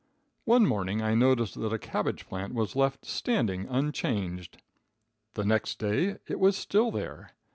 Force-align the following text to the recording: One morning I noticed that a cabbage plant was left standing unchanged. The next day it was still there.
One 0.45 0.65
morning 0.65 1.03
I 1.03 1.13
noticed 1.13 1.53
that 1.61 1.71
a 1.71 1.77
cabbage 1.77 2.27
plant 2.27 2.55
was 2.55 2.75
left 2.75 3.05
standing 3.05 3.67
unchanged. 3.67 4.57
The 5.35 5.45
next 5.45 5.77
day 5.77 6.17
it 6.27 6.39
was 6.39 6.57
still 6.57 6.89
there. 6.89 7.35